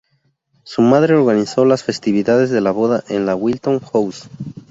Su 0.63 0.81
madre 0.81 1.13
organizó 1.13 1.63
las 1.63 1.83
festividades 1.83 2.49
de 2.49 2.59
la 2.59 2.71
boda 2.71 3.03
en 3.09 3.27
la 3.27 3.35
Wilton 3.35 3.79
House. 3.81 4.27